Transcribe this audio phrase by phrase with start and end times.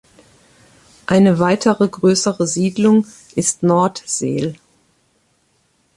[1.05, 3.05] Eine weitere größere Siedlung
[3.35, 4.55] ist Nord-Sel.